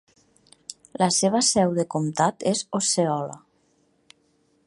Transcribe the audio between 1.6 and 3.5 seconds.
de comtat és Osceola.